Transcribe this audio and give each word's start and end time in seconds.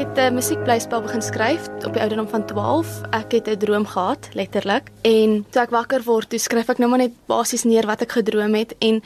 het 0.00 0.16
'n 0.16 0.34
musiekblyspel 0.34 1.02
begin 1.02 1.22
skryf 1.22 1.68
op 1.68 1.92
die 1.92 2.00
ouderdom 2.00 2.28
van 2.28 2.46
12. 2.46 3.00
Ek 3.10 3.32
het 3.32 3.48
'n 3.48 3.56
droom 3.56 3.86
gehad, 3.86 4.28
letterlik. 4.32 4.88
En 5.00 5.46
toe 5.50 5.62
ek 5.62 5.70
wakker 5.70 6.02
word, 6.02 6.28
toe 6.30 6.38
skryf 6.38 6.68
ek 6.68 6.78
nou 6.78 6.90
maar 6.90 6.98
net 6.98 7.12
basies 7.26 7.64
neer 7.64 7.86
wat 7.86 8.00
ek 8.00 8.12
gedroom 8.12 8.54
het 8.54 8.74
en 8.78 9.02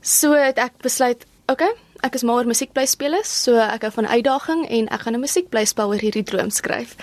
so 0.00 0.32
het 0.32 0.58
ek 0.58 0.72
besluit, 0.80 1.26
okay, 1.46 1.72
ek 2.00 2.14
is 2.14 2.22
mal 2.22 2.36
oor 2.36 2.46
musiekblyspele, 2.46 3.20
so 3.22 3.54
ek 3.56 3.82
hou 3.82 3.90
van 3.90 4.06
uitdaging 4.06 4.68
en 4.68 4.88
ek 4.88 5.00
gaan 5.00 5.14
'n 5.14 5.20
musiekblyspel 5.20 5.88
oor 5.88 6.00
hierdie 6.00 6.22
droom 6.24 6.50
skryf. 6.50 6.96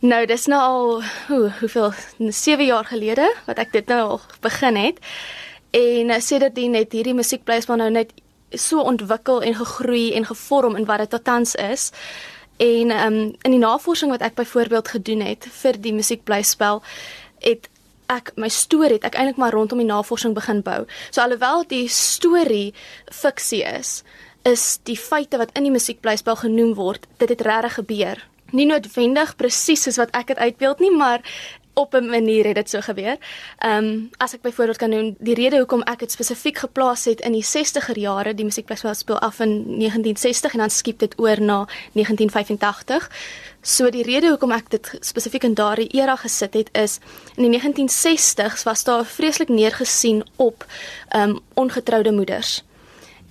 Nou, 0.00 0.26
dis 0.26 0.46
nou 0.46 0.60
al 0.60 1.02
hoe 1.28 1.52
hoeveel 1.60 1.92
7 2.18 2.64
jaar 2.64 2.84
gelede 2.84 3.34
wat 3.46 3.58
ek 3.58 3.72
dit 3.72 3.86
nou 3.86 4.00
al 4.00 4.20
begin 4.40 4.76
het. 4.76 4.98
En 5.70 6.10
uh, 6.10 6.20
sedertdien 6.20 6.74
het 6.74 6.92
hierdie 6.92 7.14
musiekblyspel 7.14 7.76
nou 7.76 7.90
net 7.90 8.12
so 8.50 8.80
ontwikkel 8.80 9.42
en 9.42 9.54
gegroei 9.54 10.12
en 10.14 10.24
gevorm 10.26 10.76
in 10.76 10.84
wat 10.84 11.10
dit 11.10 11.24
tans 11.24 11.54
is. 11.54 11.92
En 12.56 12.90
um, 12.90 13.20
in 13.42 13.54
die 13.54 13.62
navorsing 13.62 14.10
wat 14.10 14.22
ek 14.22 14.34
byvoorbeeld 14.34 14.88
gedoen 14.88 15.20
het 15.24 15.46
vir 15.62 15.78
die 15.80 15.94
musiekblyspel 15.96 16.82
het 17.42 17.68
ek 18.12 18.32
my 18.36 18.50
storie 18.52 18.98
het 18.98 19.06
ek 19.08 19.16
eintlik 19.16 19.38
maar 19.40 19.54
rondom 19.56 19.80
die 19.80 19.88
navorsing 19.88 20.34
begin 20.36 20.60
bou. 20.62 20.82
So 21.10 21.22
alhoewel 21.24 21.64
die 21.68 21.86
storie 21.88 22.74
fiksie 23.08 23.62
is, 23.64 24.02
is 24.48 24.78
die 24.88 24.98
feite 24.98 25.38
wat 25.40 25.54
in 25.56 25.68
die 25.68 25.74
musiekblyspel 25.74 26.36
genoem 26.42 26.74
word, 26.78 27.06
dit 27.22 27.30
het 27.32 27.44
regtig 27.46 27.78
gebeur. 27.80 28.22
Nie 28.52 28.66
noodwendig 28.68 29.36
presies 29.40 29.86
soos 29.86 30.00
wat 30.00 30.12
ek 30.18 30.34
dit 30.34 30.42
uitbeeld 30.42 30.82
nie, 30.84 30.92
maar 30.92 31.24
op 31.74 31.94
'n 31.94 32.06
manier 32.06 32.44
het 32.44 32.54
dit 32.54 32.70
so 32.70 32.80
gebeur. 32.80 33.16
Ehm 33.58 33.84
um, 33.84 34.10
as 34.16 34.34
ek 34.34 34.40
byvoorbeeld 34.40 34.76
kan 34.76 34.90
noem 34.90 35.14
die 35.18 35.34
rede 35.34 35.56
hoekom 35.56 35.82
ek 35.82 35.98
dit 35.98 36.12
spesifiek 36.12 36.58
geplaas 36.58 37.04
het 37.04 37.20
in 37.20 37.32
die 37.32 37.44
60er 37.44 37.94
jare, 37.94 38.34
die 38.34 38.44
musiekfestival 38.44 38.94
speel 38.94 39.18
af 39.18 39.40
in 39.40 39.64
1960 39.78 40.52
en 40.52 40.58
dan 40.58 40.70
skiep 40.70 40.98
dit 40.98 41.14
oor 41.18 41.40
na 41.40 41.66
1985. 41.92 43.10
So 43.60 43.90
die 43.90 44.02
rede 44.02 44.28
hoekom 44.28 44.50
ek 44.50 44.70
dit 44.70 44.96
spesifiek 45.00 45.42
in 45.42 45.54
daardie 45.54 45.88
era 45.88 46.16
gesit 46.16 46.54
het 46.54 46.68
is 46.72 46.98
in 47.36 47.50
die 47.50 47.60
1960s 47.60 48.62
was 48.62 48.84
daar 48.84 49.04
vreeslik 49.04 49.48
neergesien 49.48 50.24
op 50.36 50.66
ehm 51.08 51.30
um, 51.30 51.40
ongetroude 51.54 52.12
moeders. 52.12 52.62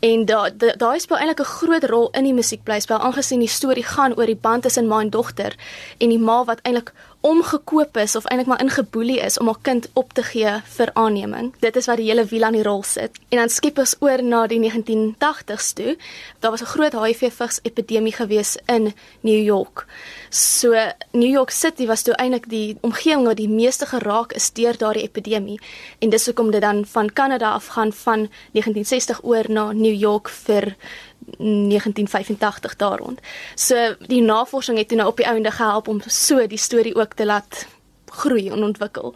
En 0.01 0.25
daai 0.25 0.49
daai 0.57 0.77
da 0.77 0.99
speel 0.99 1.17
eintlik 1.17 1.39
'n 1.39 1.53
groot 1.57 1.83
rol 1.83 2.09
in 2.11 2.23
die 2.23 2.33
musiekblyspel 2.33 2.97
aangesien 2.97 3.39
die 3.39 3.47
storie 3.47 3.83
gaan 3.83 4.15
oor 4.17 4.25
die 4.25 4.41
band 4.45 4.63
tussen 4.63 4.87
ma 4.87 5.01
en 5.01 5.09
dogter 5.09 5.55
en 5.97 6.09
die 6.09 6.19
ma 6.19 6.43
wat 6.45 6.59
eintlik 6.61 6.93
omgekoop 7.21 7.97
is 7.97 8.15
of 8.15 8.25
eintlik 8.25 8.47
maar 8.49 8.61
ingeboelie 8.61 9.19
is 9.19 9.37
om 9.37 9.45
haar 9.45 9.61
kind 9.61 9.87
op 9.93 10.13
te 10.13 10.23
gee 10.23 10.53
vir 10.75 10.89
aanneming. 10.93 11.53
Dit 11.59 11.75
is 11.75 11.85
wat 11.85 11.97
die 12.01 12.07
hele 12.09 12.25
wiel 12.25 12.43
aan 12.43 12.57
die 12.57 12.63
rol 12.65 12.83
sit. 12.83 13.19
En 13.29 13.37
dan 13.37 13.49
skiep 13.49 13.77
ons 13.77 13.95
oor 13.99 14.23
na 14.23 14.47
die 14.49 14.59
1980s 14.59 15.73
toe. 15.77 15.97
Daar 16.39 16.51
was 16.51 16.61
'n 16.61 16.73
groot 16.73 16.93
HIV-vigs 16.93 17.59
epidemie 17.61 18.13
gewees 18.13 18.57
in 18.65 18.93
New 19.21 19.43
York. 19.43 19.85
So 20.29 20.73
New 21.11 21.31
York 21.31 21.49
City 21.51 21.85
was 21.85 22.01
toe 22.01 22.13
eintlik 22.13 22.49
die 22.49 22.77
omgewing 22.81 23.25
wat 23.25 23.37
die 23.37 23.49
meeste 23.49 23.85
geraak 23.85 24.33
is 24.33 24.51
deur 24.51 24.77
daardie 24.77 25.03
epidemie. 25.03 25.59
En 25.99 26.09
dis 26.09 26.25
hoekom 26.25 26.51
dit 26.51 26.61
dan 26.61 26.85
van 26.85 27.13
Kanada 27.13 27.51
af 27.51 27.67
gaan 27.67 27.93
van 27.93 28.29
1960 28.51 29.23
oor 29.23 29.43
na 29.47 29.71
New 29.71 29.99
York 29.99 30.29
vir 30.29 30.75
1985 31.37 32.75
daar 32.75 32.99
rond. 32.99 33.19
So 33.55 33.95
die 34.07 34.21
navorsing 34.21 34.77
het 34.77 34.87
toe 34.87 34.97
nou 34.97 35.09
op 35.09 35.17
die 35.17 35.27
ouende 35.27 35.51
gehelp 35.51 35.87
om 35.87 36.01
so 36.05 36.47
die 36.47 36.57
storie 36.57 36.95
ook 36.95 37.13
te 37.13 37.25
laat 37.25 37.65
groei 38.05 38.49
en 38.49 38.63
ontwikkel. 38.63 39.15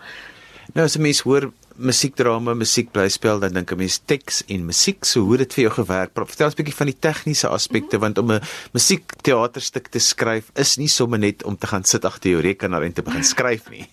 Nou 0.73 0.85
as 0.85 0.97
'n 0.97 1.01
mens 1.01 1.19
hoor 1.19 1.51
musiekdrama, 1.75 2.53
musiekblyspel, 2.53 3.39
dan 3.39 3.53
dink 3.53 3.71
'n 3.71 3.77
mens 3.77 4.01
teks 4.05 4.43
en 4.47 4.65
musiek. 4.65 5.05
So 5.05 5.19
hoe 5.19 5.37
dit 5.37 5.53
vir 5.53 5.63
jou 5.63 5.73
gewerk? 5.73 6.11
Vertel 6.13 6.45
ons 6.45 6.55
'n 6.55 6.63
bietjie 6.63 6.75
van 6.75 6.85
die 6.85 6.99
tegniese 6.99 7.47
aspekte 7.47 7.97
mm 7.97 8.03
-hmm. 8.03 8.13
want 8.13 8.17
om 8.17 8.31
'n 8.31 8.41
musiekteaterstuk 8.71 9.87
te 9.87 9.99
skryf 9.99 10.49
is 10.53 10.77
nie 10.77 10.87
sommer 10.87 11.19
net 11.19 11.43
om 11.43 11.57
te 11.57 11.67
gaan 11.67 11.83
sit 11.83 12.05
agter 12.05 12.31
jou 12.31 12.41
rekenaar 12.41 12.83
en 12.83 12.93
te 12.93 13.01
begin 13.01 13.23
skryf 13.33 13.69
nie. 13.69 13.87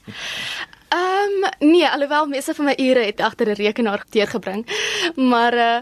Ehm 0.89 1.45
um, 1.61 1.71
nee, 1.71 1.89
alhoewel 1.89 2.27
meeste 2.27 2.55
van 2.55 2.65
my 2.65 2.75
ure 2.79 3.05
het 3.05 3.21
agter 3.21 3.49
'n 3.49 3.55
rekenaar 3.55 4.05
deurgebring. 4.11 4.67
Maar 5.17 5.55
uh 5.55 5.81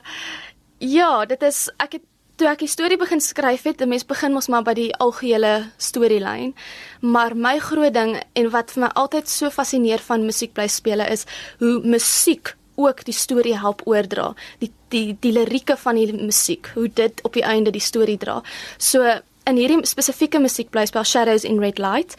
ja, 0.78 1.26
dit 1.26 1.42
is 1.42 1.70
ek 1.76 1.92
het 1.92 2.02
toe 2.40 2.48
ek 2.48 2.62
die 2.64 2.70
storie 2.72 2.96
begin 3.00 3.20
skryf 3.20 3.66
het, 3.68 3.82
'n 3.82 3.88
mens 3.88 4.06
begin 4.06 4.32
mos 4.32 4.48
maar 4.48 4.62
by 4.64 4.74
die 4.74 4.92
algehele 4.96 5.70
storielyn, 5.76 6.54
maar 7.00 7.36
my 7.36 7.58
groot 7.58 7.92
ding 7.92 8.16
en 8.34 8.50
wat 8.50 8.70
vir 8.70 8.80
my 8.80 8.90
altyd 8.94 9.28
so 9.28 9.50
fascineer 9.50 9.98
van 9.98 10.24
musiekblyspele 10.24 11.10
is 11.10 11.26
hoe 11.58 11.80
musiek 11.84 12.56
ook 12.76 13.04
die 13.04 13.14
storie 13.14 13.58
help 13.58 13.82
oordra. 13.84 14.34
Die 14.58 14.72
die 14.88 15.16
die 15.20 15.32
lirieke 15.32 15.76
van 15.76 15.94
die 15.94 16.12
musiek, 16.12 16.70
hoe 16.74 16.88
dit 16.88 17.20
op 17.22 17.32
die 17.32 17.44
einde 17.44 17.70
die 17.70 17.80
storie 17.80 18.18
dra. 18.18 18.42
So 18.78 19.02
in 19.44 19.56
hierdie 19.56 19.86
spesifieke 19.86 20.38
musiekblyspel 20.38 21.04
Shadows 21.04 21.44
in 21.44 21.58
Red 21.58 21.78
Light, 21.78 22.14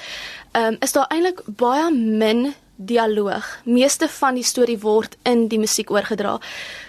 um, 0.54 0.78
is 0.82 0.92
daar 0.92 1.08
eintlik 1.10 1.42
baie 1.46 1.92
min 1.92 2.54
dialoog. 2.88 3.48
Meeste 3.66 4.08
van 4.08 4.38
die 4.40 4.46
storie 4.46 4.78
word 4.82 5.18
in 5.28 5.48
die 5.52 5.60
musiek 5.60 5.92
oorgedra. 5.92 6.38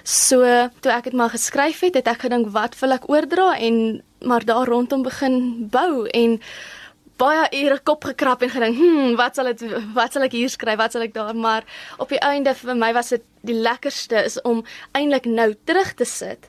So 0.03 0.43
toe 0.81 0.93
ek 0.93 1.11
dit 1.11 1.17
maar 1.19 1.33
geskryf 1.35 1.83
het, 1.87 1.99
het 2.01 2.11
ek 2.11 2.27
gedink 2.27 2.53
wat 2.55 2.79
wil 2.81 2.97
ek 2.97 3.09
oordra 3.11 3.53
en 3.59 4.03
maar 4.23 4.45
daar 4.47 4.71
rondom 4.71 5.03
begin 5.03 5.67
bou 5.71 6.07
en 6.15 6.39
baie 7.19 7.47
ure 7.63 7.79
kop 7.85 8.05
gekrap 8.11 8.43
en 8.43 8.51
gedink, 8.51 8.77
"Hm, 8.77 9.15
wat 9.17 9.37
sal 9.37 9.45
dit 9.53 9.63
wat 9.95 10.13
sal 10.13 10.23
ek 10.23 10.33
hier 10.33 10.49
skryf? 10.49 10.79
Wat 10.79 10.93
sal 10.93 11.03
ek 11.03 11.15
daar?" 11.15 11.35
Maar 11.35 11.65
op 11.99 12.09
die 12.09 12.19
einde 12.21 12.55
vir 12.55 12.75
my 12.75 12.93
was 12.93 13.09
dit 13.09 13.23
die 13.43 13.55
lekkerste 13.55 14.25
is 14.25 14.41
om 14.43 14.65
eintlik 14.93 15.25
nou 15.27 15.55
terug 15.65 15.95
te 15.95 16.05
sit 16.05 16.49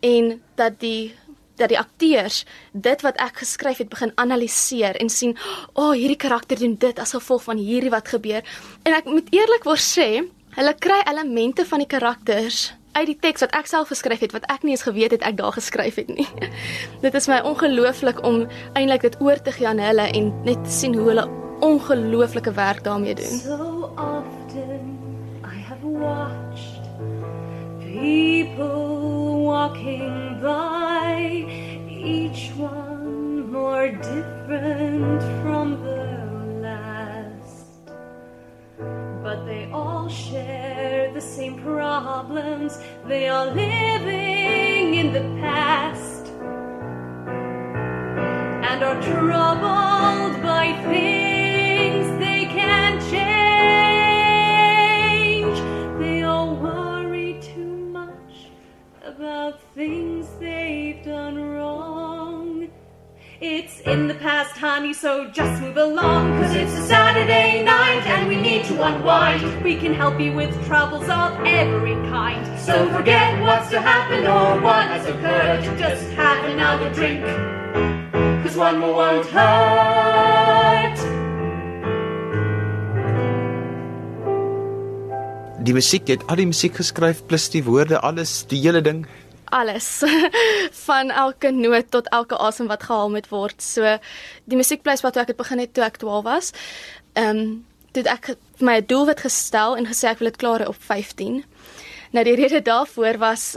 en 0.00 0.42
dat 0.54 0.80
die 0.80 1.14
dat 1.56 1.68
die 1.68 1.78
akteurs 1.78 2.44
dit 2.72 3.02
wat 3.02 3.16
ek 3.16 3.42
geskryf 3.44 3.78
het 3.78 3.88
begin 3.88 4.12
analiseer 4.14 4.96
en 4.96 5.08
sien, 5.08 5.36
"O, 5.72 5.82
oh, 5.82 5.92
hierdie 5.92 6.16
karakter 6.16 6.58
doen 6.58 6.76
dit 6.78 6.98
as 6.98 7.12
gevolg 7.12 7.42
van 7.42 7.56
hierdie 7.56 7.90
wat 7.90 8.08
gebeur." 8.08 8.42
En 8.82 8.92
ek 8.94 9.04
moet 9.04 9.28
eerlikwaar 9.30 9.80
sê, 9.80 10.22
hulle 10.56 10.74
kry 10.78 11.00
elemente 11.04 11.66
van 11.66 11.78
die 11.78 11.88
karakters 11.88 12.72
uit 12.92 13.06
die 13.06 13.18
teks 13.20 13.40
wat 13.40 13.54
ek 13.56 13.66
self 13.66 13.88
geskryf 13.88 14.20
het 14.20 14.34
wat 14.36 14.44
ek 14.52 14.62
nie 14.66 14.74
eens 14.74 14.84
geweet 14.84 15.14
het 15.16 15.22
ek 15.22 15.36
daar 15.36 15.52
geskryf 15.52 15.94
het 16.00 16.08
nie. 16.08 16.28
dit 17.04 17.14
is 17.14 17.28
my 17.30 17.40
ongelooflik 17.40 18.20
om 18.24 18.46
eintlik 18.74 19.06
dit 19.08 19.16
oor 19.20 19.40
te 19.40 19.54
gee 19.56 19.68
aan 19.68 19.80
hulle 19.80 20.08
en 20.12 20.32
net 20.44 20.64
te 20.64 20.70
sien 20.70 20.94
hoe 20.94 21.08
hulle 21.08 21.28
ongelooflike 21.62 22.52
werk 22.52 22.84
daarmee 22.84 23.14
doen. 23.14 23.38
So 23.38 23.92
often 23.96 24.98
I 25.44 25.56
have 25.68 25.82
watched 25.82 26.84
people 27.80 29.11
share 40.32 41.12
the 41.12 41.20
same 41.20 41.60
problems, 41.60 42.78
they 43.06 43.28
are 43.28 43.46
living 43.46 44.94
in 44.94 45.12
the 45.12 45.20
past 45.42 46.28
and 48.68 48.82
are 48.82 48.98
troubled 49.02 50.42
by 50.42 50.72
things 50.88 52.06
they 52.18 52.46
can't 52.46 53.00
change. 53.10 53.22
They 56.00 56.22
all 56.22 56.56
worry 56.56 57.38
too 57.42 57.76
much 57.98 58.34
about 59.04 59.60
things 59.74 60.26
they've 60.40 61.04
done 61.04 61.36
wrong. 61.52 62.70
it's 63.38 63.80
in 63.80 64.08
the 64.08 64.14
past, 64.14 64.56
honey, 64.56 64.94
so 64.94 65.28
just 65.28 65.60
move 65.60 65.76
along. 65.76 66.38
Cause 66.38 66.54
it's 66.54 66.72
a 66.72 66.82
Saturday 66.86 67.62
night 67.62 67.71
need 68.62 68.76
to 68.76 68.82
unwind. 68.82 69.64
We 69.64 69.76
can 69.76 69.94
help 69.94 70.20
you 70.20 70.32
with 70.32 70.52
troubles 70.66 71.08
of 71.08 71.38
every 71.46 71.94
kind. 72.10 72.42
So 72.60 72.88
forget 72.90 73.40
what's 73.40 73.70
to 73.70 73.80
happen 73.80 74.26
or 74.26 74.60
what 74.60 74.86
has 74.86 75.06
occurred. 75.06 75.62
Just 75.78 76.10
have 76.12 76.44
another 76.44 76.92
drink. 76.92 77.24
Cause 78.44 78.56
one 78.56 78.78
more 78.78 78.94
won't 78.94 79.26
hurt. 79.26 80.98
Die 85.62 85.72
musiek, 85.72 86.08
jy 86.10 86.16
het 86.18 86.24
al 86.26 86.40
die 86.40 86.48
musiek 86.50 86.74
geskryf 86.74 87.20
plus 87.30 87.44
die 87.54 87.62
woorde, 87.62 88.00
alles, 88.02 88.42
die 88.50 88.58
hele 88.64 88.82
ding 88.82 89.04
alles 89.52 90.00
van 90.88 91.10
elke 91.12 91.50
noot 91.52 91.90
tot 91.92 92.06
elke 92.16 92.38
asem 92.40 92.70
wat 92.72 92.86
gehaal 92.88 93.10
moet 93.12 93.26
word. 93.28 93.60
So 93.60 93.98
die 94.48 94.56
musiekplek 94.56 95.02
wat 95.04 95.18
ek 95.20 95.34
het 95.34 95.36
begin 95.36 95.60
het 95.60 95.74
toe 95.76 95.84
ek 95.84 96.00
12 96.00 96.24
was. 96.24 96.48
Ehm 97.20 97.42
um, 97.42 97.52
dit 97.92 98.08
ek 98.08 98.32
my 98.62 98.78
doelwit 98.86 99.20
gestel 99.20 99.76
en 99.76 99.86
gesê 99.90 100.08
ek 100.12 100.22
wil 100.22 100.30
dit 100.30 100.40
klaar 100.40 100.64
op 100.68 100.78
15. 100.78 101.42
Nou 102.12 102.24
die 102.24 102.36
rede 102.38 102.62
daarvoor 102.62 103.18
was 103.18 103.52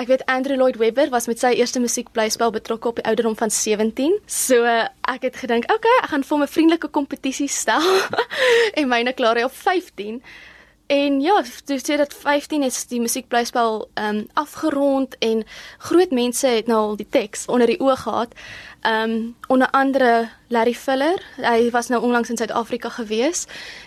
ek 0.00 0.08
weet 0.08 0.24
Andrew 0.32 0.56
Lloyd 0.56 0.78
Webber 0.80 1.10
was 1.12 1.26
met 1.28 1.40
sy 1.40 1.52
eerste 1.58 1.80
musiekblyspel 1.80 2.52
betrokke 2.54 2.88
op 2.88 3.00
die 3.00 3.04
ouderdom 3.04 3.36
van 3.36 3.50
17. 3.52 4.16
So 4.26 4.64
ek 4.64 5.26
het 5.28 5.36
gedink, 5.36 5.64
"Oké, 5.64 5.74
okay, 5.74 5.96
ek 6.04 6.10
gaan 6.10 6.24
vir 6.24 6.38
'n 6.38 6.46
vriendelike 6.46 6.88
kompetisie 6.88 7.48
stel 7.48 7.84
en 8.78 8.88
myne 8.88 9.12
klaar 9.12 9.44
op 9.44 9.52
15." 9.52 10.22
En 10.90 11.20
ja, 11.20 11.36
toe 11.64 11.76
sê 11.78 11.94
dit 12.00 12.14
15 12.18 12.64
is 12.66 12.80
die 12.90 12.98
musiekblyspel 12.98 13.84
ehm 13.94 14.16
um, 14.16 14.24
afgerond 14.34 15.14
en 15.22 15.44
groot 15.78 16.10
mense 16.10 16.46
het 16.50 16.66
nou 16.66 16.78
al 16.78 16.96
die 16.98 17.06
teks 17.06 17.46
onder 17.46 17.70
die 17.70 17.78
oog 17.78 18.02
gehad. 18.02 18.34
Ehm 18.80 19.10
um, 19.10 19.36
onder 19.46 19.70
andere 19.70 20.28
Larry 20.48 20.74
Fuller, 20.74 21.22
hy 21.36 21.70
was 21.70 21.88
nou 21.88 22.02
onlangs 22.02 22.30
in 22.30 22.36
Suid-Afrika 22.36 22.88
gewees. 22.88 23.44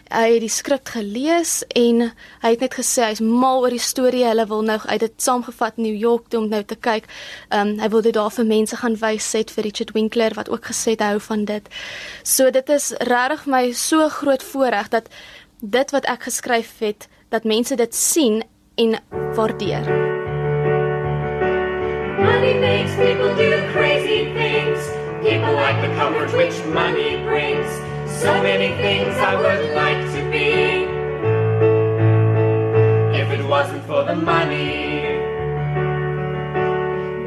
Hy 0.07 0.29
het 0.33 0.39
die 0.45 0.49
skrip 0.49 0.87
gelees 0.87 1.65
en 1.75 2.05
hy 2.45 2.53
het 2.55 2.63
net 2.63 2.79
gesê 2.79 3.09
hy's 3.09 3.19
mal 3.19 3.65
oor 3.65 3.75
die 3.75 3.83
storie. 3.83 4.23
Hulle 4.23 4.47
wil 4.47 4.63
nou 4.63 4.79
uit 4.85 4.99
dit 5.03 5.13
saamgevat 5.27 5.77
New 5.77 5.95
York 5.95 6.29
toe 6.29 6.39
om 6.39 6.47
nou 6.47 6.63
te 6.63 6.79
kyk. 6.79 7.11
Ehm 7.49 7.73
um, 7.73 7.79
hy 7.83 7.89
wil 7.89 8.07
dit 8.07 8.15
daar 8.15 8.31
vir 8.31 8.47
mense 8.47 8.79
gaan 8.79 8.95
wys 9.03 9.29
set 9.29 9.51
vir 9.51 9.67
Richard 9.67 9.91
Winkler 9.91 10.39
wat 10.39 10.49
ook 10.49 10.71
gesê 10.71 10.95
hy 10.95 11.11
hou 11.17 11.19
van 11.19 11.45
dit. 11.51 11.67
So 12.23 12.47
dit 12.51 12.69
is 12.69 12.93
regtig 13.11 13.45
my 13.45 13.71
so 13.73 14.07
groot 14.09 14.43
voorreg 14.53 14.87
dat 14.87 15.11
dit 15.63 15.91
wat 15.95 16.05
ek 16.11 16.27
geskryf 16.27 16.79
het 16.83 17.07
dat 17.31 17.43
mense 17.47 17.75
dit 17.75 17.95
sien 17.95 18.43
en 18.75 18.97
waardeer. 19.35 19.87
Money 22.19 22.59
makes 22.59 22.95
people 22.99 23.31
do 23.35 23.49
crazy 23.71 24.27
things. 24.35 24.79
People 25.23 25.55
like 25.55 25.79
the 25.81 25.91
comfort 25.95 26.35
which 26.35 26.55
money 26.73 27.23
brings. 27.23 27.67
So 28.19 28.33
many 28.43 28.75
things 28.83 29.15
I 29.15 29.35
would 29.35 29.63
like 29.73 30.03
to 30.15 30.21
be. 30.31 30.83
If 33.15 33.31
it 33.31 33.47
wasn't 33.47 33.83
for 33.85 34.03
the 34.03 34.15
money. 34.15 35.01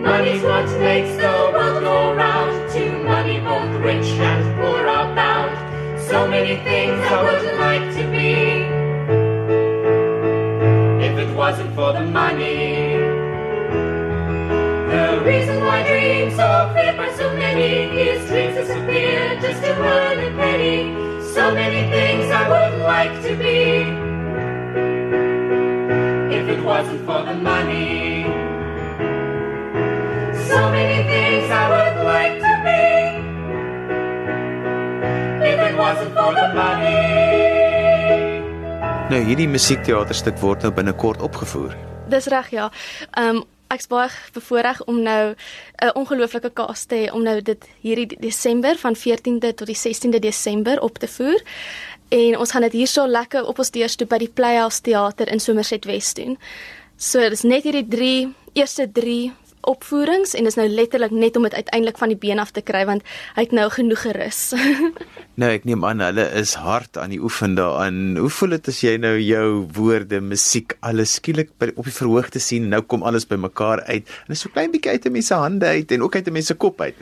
Money's 0.00 0.42
what 0.42 0.68
makes 0.80 1.16
the 1.16 1.32
world 1.52 1.82
go 1.82 2.14
round. 2.14 2.70
To 2.72 3.02
money 3.02 3.40
both 3.40 3.82
rich 3.82 4.06
and 4.20 4.56
poor 4.56 4.86
are. 4.86 5.15
So 6.08 6.28
many 6.28 6.54
things 6.62 7.00
I 7.02 7.22
would 7.24 7.58
like 7.58 7.94
to 7.96 8.02
be. 8.14 8.32
If 11.04 11.18
it 11.18 11.34
wasn't 11.34 11.74
for 11.74 11.92
the 11.94 12.02
money. 12.02 12.94
The 14.92 15.20
reason 15.26 15.64
why 15.64 15.82
dreams 15.82 16.38
are 16.38 16.72
feared 16.72 16.96
by 16.96 17.12
so 17.16 17.34
many 17.36 17.98
is 18.00 18.24
dreams 18.28 18.54
disappear 18.54 19.40
just 19.40 19.60
to 19.64 19.72
earn 19.74 20.18
a 20.20 20.30
penny. 20.38 20.94
So 21.34 21.52
many 21.52 21.90
things 21.90 22.30
I 22.30 22.44
would 22.52 22.82
like 22.82 23.14
to 23.24 23.34
be. 23.34 23.82
If 26.36 26.48
it 26.48 26.62
wasn't 26.64 27.04
for 27.04 27.24
the 27.24 27.34
money. 27.34 28.22
So 30.46 30.70
many 30.70 31.02
things 31.10 31.50
I 31.50 31.64
would 31.72 31.95
Wasn't 35.96 36.14
for 36.14 36.34
the 36.34 36.48
money. 36.54 38.40
Nou 39.08 39.20
hierdie 39.24 39.46
musiekteaterstuk 39.48 40.36
word 40.42 40.66
nou 40.66 40.72
binnekort 40.76 41.22
opgevoer. 41.24 41.72
Dis 42.12 42.28
reg 42.32 42.50
ja. 42.52 42.66
Ehm 43.16 43.38
um, 43.40 43.44
ek's 43.72 43.88
baie 43.90 44.10
bevoorreg 44.34 44.82
om 44.86 45.00
nou 45.02 45.34
'n 45.82 45.94
ongelooflike 45.98 46.52
cast 46.52 46.88
te 46.88 46.94
hê 46.94 47.12
om 47.12 47.22
nou 47.22 47.40
dit 47.42 47.64
hierdie 47.80 48.18
Desember 48.20 48.76
van 48.76 48.94
14de 48.94 49.54
tot 49.54 49.66
die 49.66 49.76
16de 49.76 50.20
Desember 50.20 50.80
op 50.80 50.98
te 50.98 51.08
voer. 51.08 51.40
En 52.08 52.38
ons 52.38 52.50
gaan 52.50 52.62
dit 52.62 52.72
hierso 52.72 53.06
lekker 53.06 53.46
op 53.46 53.58
ons 53.58 53.70
deurstoep 53.70 54.08
by 54.08 54.18
die 54.18 54.32
Playhouse 54.34 54.80
Theater 54.80 55.32
in 55.32 55.40
Somerset 55.40 55.84
West 55.84 56.16
doen. 56.16 56.38
So 56.96 57.28
dis 57.28 57.42
net 57.42 57.62
hierdie 57.62 57.88
3 57.88 58.34
eerste 58.52 58.92
3 58.92 59.32
opvoerings 59.70 60.34
en 60.38 60.46
is 60.48 60.56
nou 60.58 60.66
letterlik 60.68 61.14
net 61.14 61.36
om 61.36 61.46
dit 61.46 61.54
uiteindelik 61.54 61.98
van 61.98 62.12
die 62.12 62.18
been 62.20 62.42
af 62.42 62.52
te 62.54 62.62
kry 62.64 62.84
want 62.88 63.04
hy 63.36 63.46
het 63.46 63.54
nou 63.56 63.66
genoeg 63.72 64.04
gerus. 64.06 64.40
nou 65.40 65.50
ek 65.52 65.66
neem 65.68 65.84
aan 65.86 66.04
hulle 66.04 66.26
is 66.40 66.54
hard 66.60 66.98
aan 67.00 67.14
die 67.14 67.20
oefen 67.22 67.56
daaraan. 67.58 68.16
Hoe 68.20 68.30
voel 68.38 68.56
dit 68.56 68.70
as 68.72 68.82
jy 68.84 68.96
nou 69.02 69.14
jou 69.20 69.48
woorde, 69.76 70.20
musiek, 70.24 70.76
alles 70.86 71.16
skielik 71.20 71.52
by 71.60 71.72
op 71.74 71.88
die 71.88 71.96
verhoog 71.96 72.30
te 72.34 72.42
sien, 72.42 72.70
nou 72.72 72.82
kom 72.82 73.04
alles 73.06 73.28
bymekaar 73.28 73.84
uit. 73.88 74.06
En 74.06 74.32
dit 74.32 74.38
is 74.38 74.46
so 74.46 74.52
klein 74.54 74.72
bietjie 74.74 74.94
uit 74.94 75.06
'n 75.06 75.12
mens 75.12 75.26
se 75.26 75.34
hande 75.34 75.66
uit 75.66 75.92
en 75.92 76.02
ook 76.02 76.14
uit 76.14 76.26
'n 76.26 76.32
mens 76.32 76.46
se 76.46 76.54
kop 76.54 76.80
uit. 76.80 76.96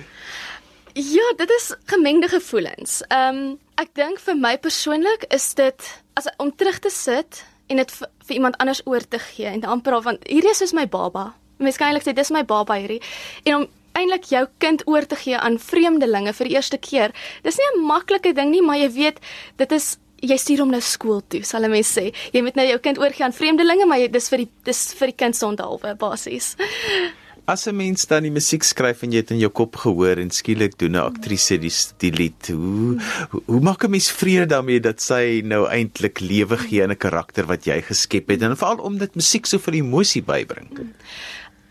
Ja, 0.95 1.27
dit 1.37 1.51
is 1.51 1.75
gemengde 1.87 2.29
gevoelens. 2.29 3.03
Ehm 3.09 3.37
um, 3.37 3.59
ek 3.77 3.91
dink 3.95 4.21
vir 4.23 4.37
my 4.39 4.59
persoonlik 4.59 5.25
is 5.35 5.55
dit 5.55 6.03
as 6.15 6.29
om 6.39 6.53
terug 6.55 6.79
te 6.79 6.91
sit 6.91 7.45
en 7.67 7.77
dit 7.77 7.91
vir, 7.91 8.09
vir 8.27 8.37
iemand 8.37 8.57
anders 8.63 8.83
oor 8.87 9.03
te 9.03 9.19
gee 9.19 9.47
en 9.47 9.61
dan 9.61 9.83
praat 9.83 10.03
van 10.03 10.19
hierdie 10.23 10.51
is 10.51 10.61
soos 10.63 10.73
my 10.73 10.87
baba 10.87 11.35
eintlik 11.59 12.05
sê 12.05 12.15
dis 12.15 12.31
my 12.31 12.43
baba 12.43 12.75
hierdie 12.75 13.03
en 13.45 13.55
om 13.55 13.69
eintlik 13.95 14.31
jou 14.33 14.47
kind 14.59 14.83
oor 14.91 15.07
te 15.07 15.17
gee 15.17 15.39
aan 15.39 15.59
vreemdelinge 15.59 16.33
vir 16.33 16.49
die 16.49 16.57
eerste 16.57 16.79
keer. 16.79 17.13
Dis 17.43 17.59
nie 17.59 17.69
'n 17.75 17.87
maklike 17.87 18.35
ding 18.35 18.51
nie, 18.51 18.63
maar 18.63 18.77
jy 18.77 18.91
weet 18.91 19.21
dit 19.57 19.73
is 19.73 19.99
jy 20.23 20.37
stuur 20.41 20.65
hom 20.65 20.71
nou 20.71 20.81
skool 20.81 21.23
toe, 21.29 21.43
sal 21.45 21.65
'n 21.65 21.71
mens 21.71 21.91
sê. 21.99 22.13
Jy 22.33 22.43
moet 22.43 22.57
nou 22.57 22.67
jou 22.67 22.79
kind 22.79 22.99
oorgee 22.99 23.25
aan 23.25 23.33
vreemdelinge, 23.33 23.87
maar 23.87 23.99
jy, 23.99 24.09
dis 24.09 24.29
vir 24.29 24.39
die 24.39 24.49
dis 24.65 24.95
vir 24.95 25.07
die 25.09 25.17
kind 25.17 25.37
se 25.37 25.47
onthaalwe 25.47 25.95
basies. 25.99 26.57
As 27.47 27.67
'n 27.69 27.77
mens 27.77 28.07
dan 28.07 28.23
die 28.23 28.31
musiek 28.31 28.63
skryf 28.63 29.03
en 29.03 29.13
jy 29.13 29.19
het 29.19 29.31
in 29.31 29.39
jou 29.39 29.51
kop 29.51 29.77
gehoor 29.77 30.19
en 30.19 30.31
skielik 30.31 30.79
doen 30.79 30.97
'n 30.97 31.13
aktrise 31.13 31.59
die 31.59 31.73
die 31.99 32.11
lied, 32.11 32.49
hoe 32.49 32.99
hoe, 33.31 33.43
hoe 33.47 33.61
maak 33.61 33.85
'n 33.85 33.91
mens 33.91 34.11
vrede 34.11 34.47
daarmee 34.47 34.81
dat 34.81 35.01
sy 35.01 35.43
nou 35.45 35.69
eintlik 35.69 36.21
lewe 36.21 36.57
gee 36.57 36.83
aan 36.83 36.91
'n 36.91 36.97
karakter 36.97 37.45
wat 37.47 37.65
jy 37.67 37.83
geskep 37.83 38.29
het 38.29 38.43
en 38.43 38.57
veral 38.57 38.79
omdat 38.79 39.15
musiek 39.15 39.47
soveel 39.47 39.75
emosie 39.75 40.23
bybring? 40.23 40.95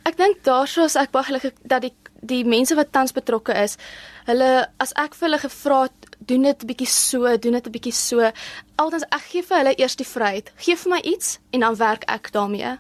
Ek 0.03 0.17
dink 0.17 0.43
daarso 0.43 0.83
is 0.83 0.95
ek 0.99 1.11
baie 1.11 1.23
gelukkig 1.23 1.53
dat 1.63 1.81
die 1.81 1.93
die 2.23 2.43
mense 2.47 2.75
wat 2.79 2.93
tans 2.95 3.11
betrokke 3.11 3.51
is, 3.63 3.75
hulle 4.29 4.65
as 4.79 4.93
ek 4.95 5.15
vir 5.17 5.27
hulle 5.27 5.39
gevra 5.41 5.79
het, 5.89 6.09
doen 6.23 6.43
dit 6.47 6.63
'n 6.63 6.67
bietjie 6.67 6.87
so, 6.87 7.37
doen 7.37 7.57
dit 7.59 7.67
'n 7.67 7.71
bietjie 7.71 7.91
so, 7.91 8.31
altens 8.77 9.03
ek 9.11 9.25
gee 9.31 9.43
vir 9.43 9.57
hulle 9.57 9.75
eers 9.77 9.95
die 9.95 10.07
vryheid. 10.07 10.51
Gee 10.57 10.75
vir 10.75 10.89
my 10.89 11.01
iets 11.03 11.39
en 11.51 11.59
dan 11.59 11.75
werk 11.75 12.03
ek 12.07 12.31
daarmee. 12.31 12.79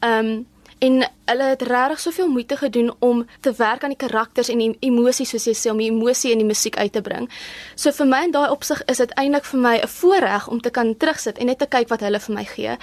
Ehm 0.00 0.26
um, 0.26 0.46
en 0.82 1.04
hulle 1.24 1.44
het 1.44 1.62
regtig 1.62 2.00
soveel 2.00 2.28
moeite 2.28 2.56
gedoen 2.56 2.92
om 2.98 3.26
te 3.40 3.52
werk 3.52 3.84
aan 3.84 3.94
die 3.94 4.06
karakters 4.06 4.48
en 4.48 4.58
die 4.58 4.76
emosies 4.80 5.30
soos 5.30 5.44
jy 5.46 5.54
sê 5.54 5.70
om 5.70 5.78
die 5.78 5.90
emosie 5.90 6.32
in 6.32 6.38
die 6.38 6.46
musiek 6.46 6.76
uit 6.76 6.92
te 6.92 7.00
bring. 7.00 7.30
So 7.74 7.92
vir 7.92 8.06
my 8.06 8.24
in 8.24 8.32
daai 8.34 8.50
opsig 8.50 8.82
is 8.86 8.96
dit 8.96 9.12
eintlik 9.14 9.44
vir 9.44 9.60
my 9.60 9.76
'n 9.78 9.88
voorreg 9.88 10.48
om 10.48 10.60
te 10.60 10.70
kan 10.70 10.96
terugsit 10.96 11.38
en 11.38 11.46
net 11.46 11.58
te 11.58 11.66
kyk 11.66 11.88
wat 11.88 12.00
hulle 12.00 12.20
vir 12.20 12.34
my 12.34 12.44
gee 12.44 12.76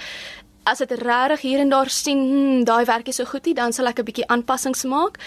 as 0.64 0.78
dit 0.78 0.90
regtig 0.90 1.40
hier 1.40 1.60
en 1.60 1.68
daar 1.68 1.90
sien, 1.90 2.18
hmm, 2.18 2.64
daai 2.64 2.84
werkie 2.84 3.12
so 3.12 3.24
goed 3.24 3.44
nie, 3.46 3.54
dan 3.54 3.72
sal 3.72 3.86
ek 3.86 4.00
'n 4.00 4.04
bietjie 4.04 4.28
aanpassings 4.28 4.84
maak. 4.84 5.18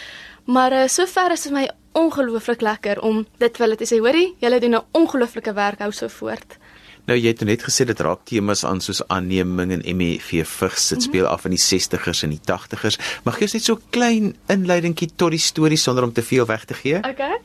Maar 0.45 0.71
uh, 0.73 0.87
sover 0.87 1.31
is 1.31 1.43
dit 1.43 1.53
my 1.53 1.69
ongelooflik 1.93 2.61
lekker 2.61 3.01
om 3.01 3.25
dit 3.37 3.57
hulle 3.57 3.75
te 3.75 3.85
sê, 3.85 3.99
hoorie, 3.99 4.35
julle 4.39 4.59
doen 4.59 4.75
'n 4.75 4.85
ongelooflike 4.91 5.53
werk 5.53 5.79
hou 5.79 5.91
so 5.91 6.07
voort. 6.07 6.57
Nou 7.03 7.17
jy 7.19 7.33
het 7.33 7.41
net 7.43 7.63
gesê 7.65 7.83
dit 7.83 7.99
raak 7.99 8.21
temas 8.29 8.61
aan 8.63 8.79
soos 8.79 9.01
aanneming 9.11 9.73
en 9.75 9.81
MEV 9.97 10.29
vigs 10.47 10.85
dit 10.93 11.03
speel 11.03 11.25
af 11.27 11.43
in 11.43 11.51
die 11.51 11.59
60ers 11.59 12.23
en 12.23 12.31
die 12.31 12.39
80ers. 12.47 12.95
Mag 13.27 13.41
jy 13.41 13.49
net 13.53 13.63
so 13.65 13.75
'n 13.75 13.83
klein 13.91 14.35
inleidingkie 14.47 15.09
tot 15.15 15.31
die 15.31 15.39
storie 15.39 15.77
sonder 15.77 16.03
om 16.03 16.13
te 16.13 16.23
veel 16.23 16.45
weg 16.45 16.63
te 16.65 16.73
gee? 16.73 16.97
Okay. 16.97 17.41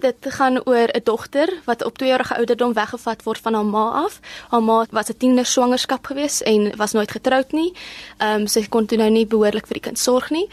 Dit 0.00 0.26
gaan 0.34 0.58
oor 0.66 0.88
'n 0.90 1.04
dogter 1.04 1.48
wat 1.64 1.84
op 1.84 1.98
2 1.98 2.08
jarige 2.08 2.36
ouderdom 2.36 2.72
weggevat 2.72 3.22
word 3.22 3.38
van 3.38 3.54
haar 3.54 3.64
ma 3.64 3.90
af. 4.04 4.20
Haar 4.50 4.62
ma 4.62 4.86
was 4.90 5.10
'n 5.10 5.16
tiener 5.16 5.46
swangerskap 5.46 6.06
gewees 6.06 6.42
en 6.42 6.76
was 6.76 6.92
nooit 6.92 7.10
getroud 7.10 7.52
nie. 7.52 7.72
Ehm 8.18 8.40
um, 8.40 8.46
sy 8.46 8.66
kon 8.68 8.86
toe 8.86 8.98
nou 8.98 9.10
nie 9.10 9.26
behoorlik 9.26 9.66
vir 9.66 9.74
die 9.74 9.86
kind 9.88 9.98
sorg 9.98 10.30
nie. 10.30 10.48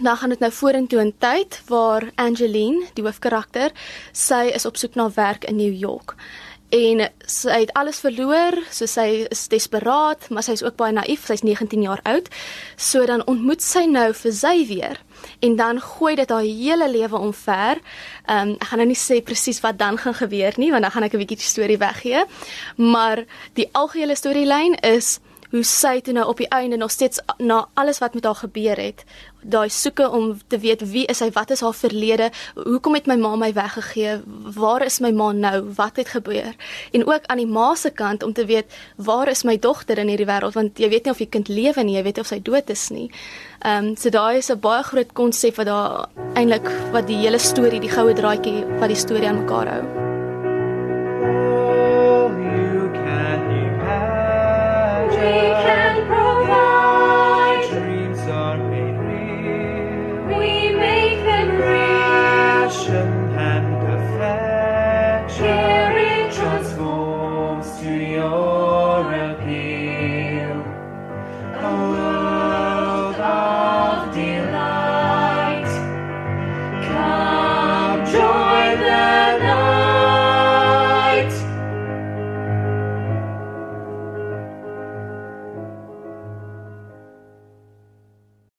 Dan 0.00 0.16
gaan 0.16 0.28
dit 0.30 0.38
nou 0.38 0.52
vorentoe 0.52 1.00
in 1.00 1.14
tyd 1.18 1.62
waar 1.66 2.10
Angeline, 2.14 2.82
die 2.94 3.04
hoofkarakter, 3.04 3.70
sy 4.12 4.50
is 4.54 4.66
op 4.66 4.76
soek 4.76 4.94
na 4.94 5.10
werk 5.14 5.44
in 5.44 5.56
New 5.56 5.74
York 5.74 6.14
en 6.68 7.08
sy 7.26 7.60
het 7.64 7.72
alles 7.78 8.00
verloor, 8.02 8.56
so 8.70 8.86
sy 8.90 9.26
is 9.30 9.48
desperaat, 9.48 10.30
maar 10.30 10.42
sy 10.42 10.56
is 10.58 10.64
ook 10.64 10.76
baie 10.76 10.92
naïef, 10.92 11.26
sy's 11.26 11.44
19 11.46 11.82
jaar 11.82 12.00
oud. 12.08 12.30
So 12.76 13.06
dan 13.06 13.24
ontmoet 13.30 13.62
sy 13.62 13.84
nou 13.90 14.12
vir 14.12 14.32
sy 14.32 14.56
weer 14.68 15.00
en 15.40 15.56
dan 15.56 15.80
gooi 15.80 16.14
dit 16.16 16.30
haar 16.30 16.44
hele 16.44 16.88
lewe 16.90 17.18
omver. 17.18 17.80
Ehm 18.26 18.48
um, 18.48 18.56
ek 18.58 18.68
gaan 18.70 18.82
nou 18.82 18.88
nie 18.88 18.98
sê 18.98 19.20
presies 19.24 19.60
wat 19.64 19.78
dan 19.78 19.98
gaan 19.98 20.14
gebeur 20.14 20.56
nie, 20.56 20.70
want 20.72 20.82
dan 20.82 20.92
gaan 20.92 21.04
ek 21.04 21.14
'n 21.14 21.22
bietjie 21.22 21.40
die 21.40 21.52
storie 21.52 21.78
weggee. 21.78 22.24
Maar 22.76 23.24
die 23.54 23.68
algehele 23.72 24.14
storielyn 24.14 24.74
is 24.82 25.20
hoe 25.54 25.62
sy 25.62 26.00
toe 26.02 26.12
nou 26.16 26.24
op 26.26 26.40
die 26.42 26.48
einde 26.50 26.76
nog 26.76 26.90
steeds 26.90 27.20
na 27.38 27.60
alles 27.78 28.00
wat 28.02 28.14
met 28.14 28.24
haar 28.26 28.40
gebeur 28.42 28.80
het, 28.80 29.04
daai 29.42 29.68
soeke 29.70 30.08
om 30.10 30.32
te 30.50 30.58
weet 30.58 30.82
wie 30.90 31.04
is 31.06 31.20
sy, 31.22 31.28
wat 31.36 31.52
is 31.54 31.62
haar 31.62 31.76
verlede, 31.78 32.30
hoekom 32.56 32.96
het 32.98 33.06
my 33.06 33.14
ma 33.20 33.34
my 33.38 33.52
weggegee, 33.54 34.16
waar 34.56 34.82
is 34.82 34.98
my 35.04 35.12
ma 35.14 35.30
nou, 35.36 35.54
wat 35.78 36.00
het 36.00 36.10
gebeur? 36.16 36.54
En 36.92 37.06
ook 37.06 37.28
aan 37.30 37.42
die 37.44 37.46
ma 37.46 37.74
se 37.78 37.92
kant 37.94 38.26
om 38.26 38.32
te 38.34 38.46
weet 38.50 38.74
waar 38.96 39.30
is 39.30 39.44
my 39.44 39.54
dogter 39.58 40.00
in 40.02 40.10
hierdie 40.10 40.28
wêreld 40.28 40.58
want 40.58 40.80
jy 40.82 40.90
weet 40.90 41.06
nie 41.06 41.14
of 41.14 41.22
jy 41.22 41.28
kind 41.30 41.48
lewe 41.48 41.84
nie, 41.84 41.98
jy 41.98 42.06
weet 42.08 42.18
nie 42.18 42.26
of 42.26 42.32
sy 42.32 42.40
dood 42.42 42.70
is 42.74 42.88
nie. 42.90 43.10
Ehm 43.62 43.92
um, 43.92 43.96
so 43.96 44.10
daai 44.10 44.38
is 44.38 44.50
'n 44.50 44.60
baie 44.60 44.82
groot 44.82 45.12
konsep 45.12 45.56
wat 45.56 45.66
daar 45.66 46.08
eintlik 46.34 46.66
wat 46.92 47.06
die 47.06 47.22
hele 47.22 47.38
storie, 47.38 47.80
die 47.80 47.94
goue 47.94 48.14
draadjie 48.14 48.64
wat 48.80 48.88
die 48.88 48.98
storie 48.98 49.28
aan 49.28 49.44
mekaar 49.44 49.68
hou. 49.68 50.03